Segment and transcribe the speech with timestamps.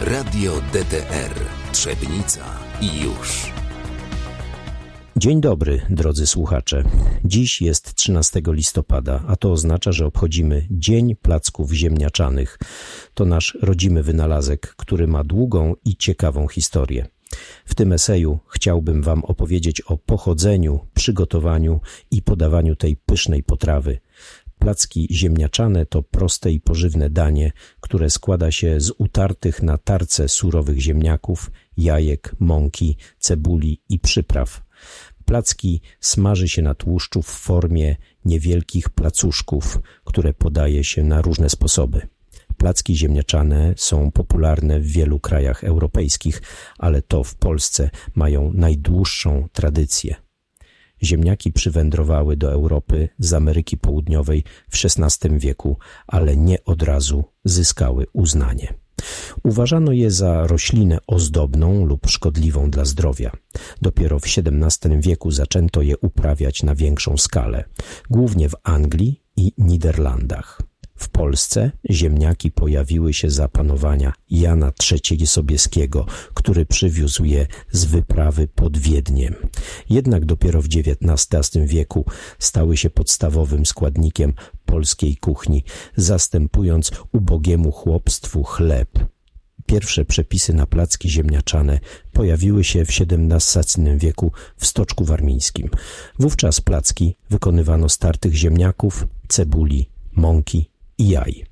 [0.00, 1.34] Radio DTR
[1.72, 2.44] Trzebnica
[2.80, 3.52] i już.
[5.16, 6.84] Dzień dobry, drodzy słuchacze.
[7.24, 12.58] Dziś jest 13 listopada, a to oznacza, że obchodzimy Dzień Placków Ziemniaczanych.
[13.14, 17.06] To nasz rodzimy wynalazek, który ma długą i ciekawą historię.
[17.64, 23.98] W tym eseju chciałbym Wam opowiedzieć o pochodzeniu, przygotowaniu i podawaniu tej pysznej potrawy.
[24.58, 30.80] Placki ziemniaczane to proste i pożywne danie, które składa się z utartych na tarce surowych
[30.80, 34.62] ziemniaków, jajek, mąki, cebuli i przypraw.
[35.24, 42.08] Placki smaży się na tłuszczu w formie niewielkich placuszków, które podaje się na różne sposoby.
[42.56, 46.42] Placki ziemniaczane są popularne w wielu krajach europejskich,
[46.78, 50.25] ale to w Polsce mają najdłuższą tradycję.
[51.02, 58.06] Ziemniaki przywędrowały do Europy z Ameryki Południowej w XVI wieku, ale nie od razu zyskały
[58.12, 58.74] uznanie.
[59.42, 63.32] Uważano je za roślinę ozdobną lub szkodliwą dla zdrowia.
[63.82, 67.64] Dopiero w XVII wieku zaczęto je uprawiać na większą skalę,
[68.10, 70.62] głównie w Anglii i Niderlandach.
[70.96, 78.48] W Polsce ziemniaki pojawiły się za panowania Jana III Sobieskiego, który przywiózł je z wyprawy
[78.48, 79.34] pod Wiedniem.
[79.90, 82.04] Jednak dopiero w XIX wieku
[82.38, 84.32] stały się podstawowym składnikiem
[84.66, 85.64] polskiej kuchni,
[85.96, 88.88] zastępując ubogiemu chłopstwu chleb.
[89.66, 91.80] Pierwsze przepisy na placki ziemniaczane
[92.12, 95.70] pojawiły się w XVII wieku w Stoczku Warmińskim.
[96.18, 101.44] Wówczas placki wykonywano z tartych ziemniaków, cebuli, mąki i jaj.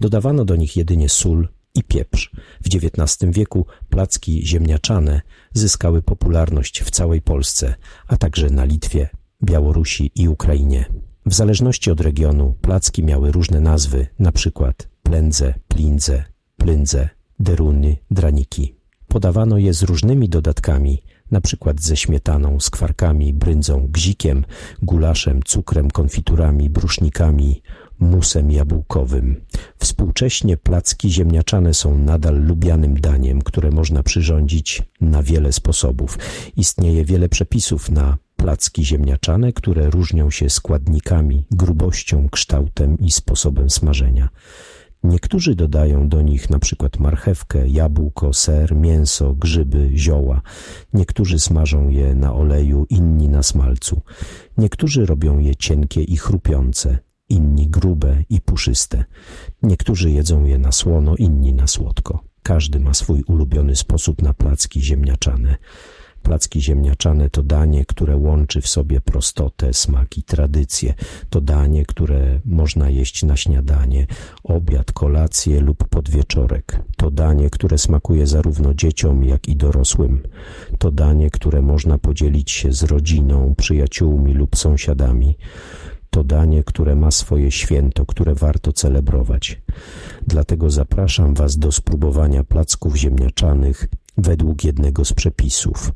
[0.00, 2.30] Dodawano do nich jedynie sól i pieprz.
[2.64, 5.20] W XIX wieku placki ziemniaczane
[5.52, 7.74] zyskały popularność w całej Polsce,
[8.06, 9.08] a także na Litwie,
[9.44, 10.84] Białorusi i Ukrainie.
[11.26, 16.24] W zależności od regionu placki miały różne nazwy, na przykład plędze, plindze,
[16.56, 17.08] plyndze,
[17.38, 18.76] deruny, draniki.
[19.08, 24.44] Podawano je z różnymi dodatkami, na przykład ze śmietaną, skwarkami, bryndzą, gzikiem,
[24.82, 27.62] gulaszem, cukrem, konfiturami, brusznikami,
[28.00, 29.40] musem jabłkowym.
[29.78, 36.18] Współcześnie placki ziemniaczane są nadal lubianym daniem, które można przyrządzić na wiele sposobów.
[36.56, 44.28] Istnieje wiele przepisów na placki ziemniaczane, które różnią się składnikami, grubością, kształtem i sposobem smażenia.
[45.04, 50.42] Niektórzy dodają do nich na przykład marchewkę, jabłko, ser, mięso, grzyby, zioła.
[50.92, 54.00] Niektórzy smażą je na oleju, inni na smalcu.
[54.58, 59.04] Niektórzy robią je cienkie i chrupiące inni grube i puszyste.
[59.62, 62.24] Niektórzy jedzą je na słono, inni na słodko.
[62.42, 65.56] Każdy ma swój ulubiony sposób na placki ziemniaczane.
[66.22, 70.94] Placki ziemniaczane to danie, które łączy w sobie prostotę, smak i tradycję.
[71.30, 74.06] To danie, które można jeść na śniadanie,
[74.44, 76.82] obiad, kolację lub podwieczorek.
[76.96, 80.22] To danie, które smakuje zarówno dzieciom, jak i dorosłym.
[80.78, 85.36] To danie, które można podzielić się z rodziną, przyjaciółmi lub sąsiadami
[86.16, 89.62] to danie, które ma swoje święto, które warto celebrować.
[90.26, 95.92] Dlatego zapraszam Was do spróbowania placków ziemniaczanych według jednego z przepisów.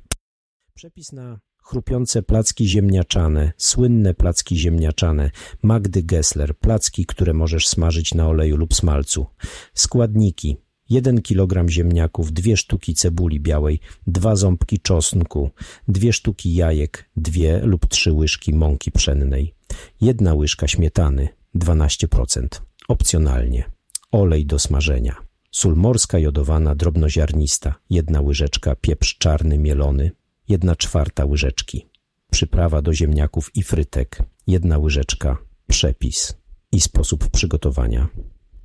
[0.75, 5.31] Przepis na chrupiące placki ziemniaczane, słynne placki ziemniaczane,
[5.63, 9.27] Magdy Gessler, placki, które możesz smażyć na oleju lub smalcu.
[9.75, 10.57] Składniki
[10.91, 15.51] 1 kg ziemniaków, 2 sztuki cebuli białej, 2 ząbki czosnku,
[15.89, 19.55] 2 sztuki jajek, 2 lub 3 łyżki mąki pszennej,
[20.01, 22.47] 1 łyżka śmietany 12%,
[22.89, 23.71] opcjonalnie,
[24.13, 25.17] olej do smażenia,
[25.51, 30.11] sól morska jodowana drobnoziarnista, 1 łyżeczka pieprz czarny mielony,
[30.49, 31.87] 1 czwarta łyżeczki,
[32.31, 36.35] przyprawa do ziemniaków i frytek, 1 łyżeczka, przepis
[36.73, 38.09] i sposób przygotowania.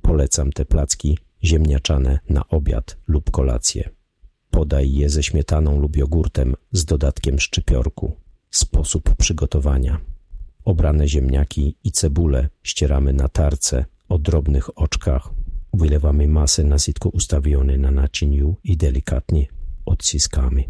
[0.02, 3.90] Polecam te placki ziemniaczane na obiad lub kolację.
[4.50, 8.16] Podaj je ze śmietaną lub jogurtem z dodatkiem szczypiorku.
[8.50, 10.00] Sposób przygotowania.
[10.66, 15.30] Obrane ziemniaki i cebulę ścieramy na tarce o drobnych oczkach.
[15.74, 19.46] Wylewamy masę na sitko ustawione na naczyniu i delikatnie
[19.84, 20.64] odciskamy.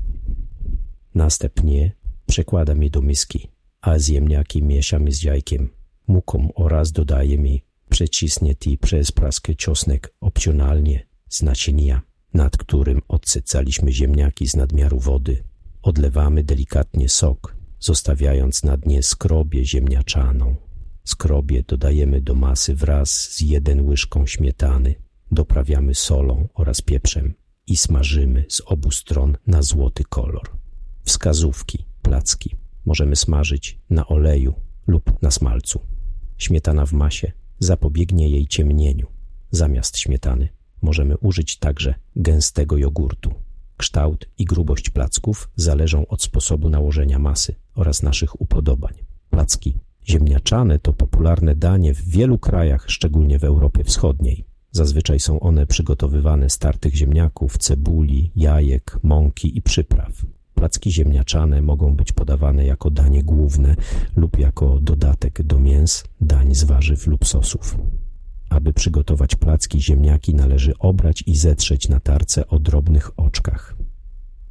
[1.14, 1.92] Następnie
[2.26, 3.48] przekładamy do miski,
[3.80, 5.68] a ziemniaki mieszamy z jajkiem,
[6.08, 7.58] muką oraz dodajemy
[7.88, 12.02] przecisnięty przez praskę czosnek opcjonalnie z naczynia,
[12.34, 15.44] nad którym odsycaliśmy ziemniaki z nadmiaru wody.
[15.82, 20.56] Odlewamy delikatnie sok, zostawiając na dnie skrobię ziemniaczaną.
[21.04, 24.94] Skrobię dodajemy do masy wraz z jeden łyżką śmietany.
[25.32, 27.34] Doprawiamy solą oraz pieprzem
[27.66, 30.50] i smażymy z obu stron na złoty kolor.
[31.04, 34.54] Wskazówki, placki możemy smażyć na oleju
[34.86, 35.80] lub na smalcu.
[36.38, 39.06] Śmietana w masie zapobiegnie jej ciemnieniu
[39.50, 40.48] zamiast śmietany.
[40.82, 43.45] Możemy użyć także gęstego jogurtu.
[43.76, 48.94] Kształt i grubość placków zależą od sposobu nałożenia masy oraz naszych upodobań.
[49.30, 49.74] Placki
[50.08, 54.44] ziemniaczane to popularne danie w wielu krajach, szczególnie w Europie Wschodniej.
[54.70, 60.12] Zazwyczaj są one przygotowywane z tartych ziemniaków, cebuli, jajek, mąki i przypraw.
[60.54, 63.76] Placki ziemniaczane mogą być podawane jako danie główne
[64.16, 67.76] lub jako dodatek do mięs, dań z warzyw lub sosów.
[68.56, 73.76] Aby przygotować placki ziemniaki należy obrać i zetrzeć na tarce o drobnych oczkach.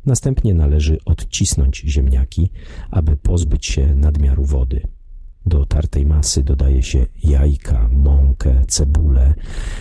[0.06, 2.50] Następnie należy odcisnąć ziemniaki,
[2.92, 4.82] aby pozbyć się nadmiaru wody.
[5.46, 9.34] Do tartej masy dodaje się jajka, mąkę, cebulę,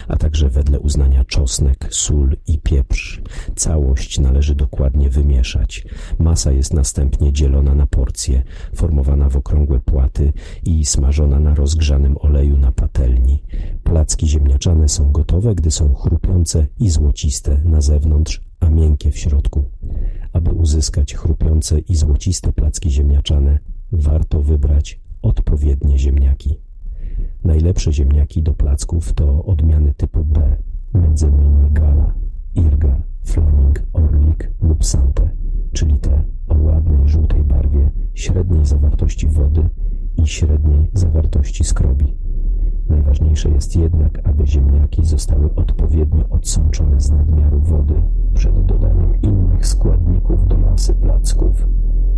[0.08, 3.22] a także wedle uznania czosnek, sól i pieprz.
[3.56, 5.86] Całość należy dokładnie wymieszać.
[6.18, 8.42] Masa jest następnie dzielona na porcje,
[8.74, 10.32] formowana w okrągłe płaty
[10.64, 13.42] i smażona na rozgrzanym oleju na patelni.
[13.84, 19.64] Placki ziemniaczane są gotowe, gdy są chrupiące i złociste na zewnątrz, a miękkie w środku.
[20.32, 23.58] Aby uzyskać chrupiące i złociste placki ziemniaczane,
[23.92, 26.60] warto wybrać odpowiednie ziemniaki.
[27.44, 30.56] Najlepsze ziemniaki do placków to odmiany typu B,
[30.94, 31.72] m.in.
[31.72, 32.14] Gala,
[32.54, 35.30] Irga, Fleming, Orlik lub Sante,
[35.72, 39.68] czyli te o ładnej żółtej barwie, średniej zawartości wody
[40.16, 42.16] i średniej zawartości skrobi.
[42.88, 47.94] Najważniejsze jest jednak, aby ziemniaki zostały odpowiednio odsączone z nadmiaru wody
[48.34, 51.68] przed dodaniem innych składników do masy placków.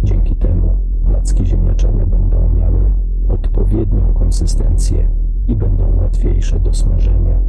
[0.04, 0.76] Dzięki temu
[1.06, 2.75] placki ziemniaczane będą miały
[4.38, 5.08] konsystencję
[5.48, 7.40] i będą łatwiejsze do smażenia.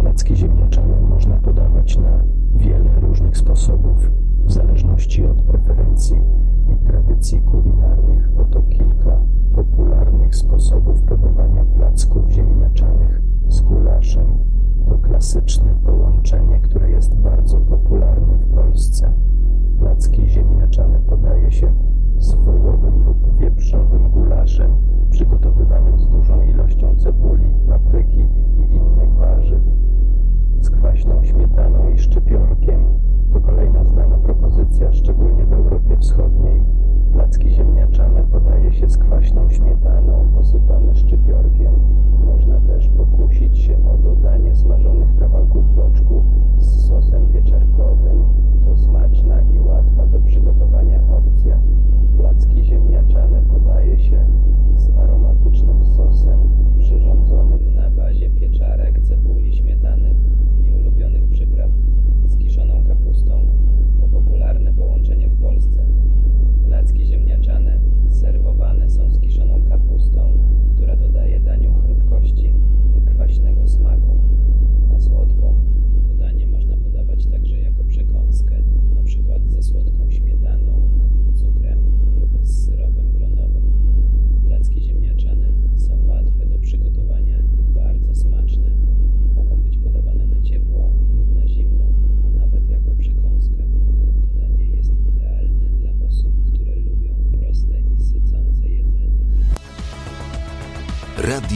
[0.00, 2.24] Placki ziemniaczane można podawać na
[2.54, 4.10] wiele różnych sposobów,
[4.44, 6.16] w zależności od preferencji
[6.72, 8.30] i tradycji kulinarnych.
[8.40, 9.20] Oto kilka
[9.54, 14.38] popularnych sposobów podawania placków ziemniaczanych z gulaszem.
[14.88, 19.12] To klasyczne połączenie, które jest bardzo popularne w Polsce.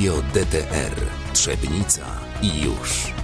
[0.06, 1.00] Radio DTR
[1.32, 2.06] Trzebnica
[2.42, 3.15] i już.